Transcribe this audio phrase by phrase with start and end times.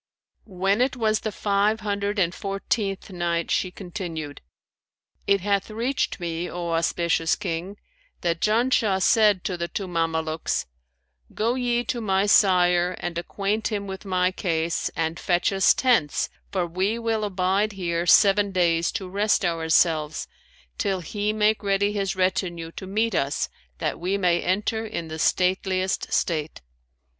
[0.47, 4.41] When it was the Five Hundred and Fourteenth Night, She continued,
[5.27, 7.77] It hath reached me, O auspicious King,
[8.21, 10.65] that "Janshah said to the two Mamelukes,
[11.35, 16.29] 'Go ye to my sire and acquaint him with my case and fetch us tents,
[16.51, 20.27] for we will abide here seven days to rest ourselves,
[20.79, 25.19] till he make ready his retinue to meet us that we may enter in the
[25.19, 26.59] stateliest state.'